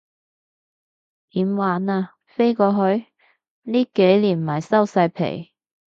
[1.29, 3.05] 點玩啊，飛過去？
[3.61, 5.51] 呢幾年咪收晒皮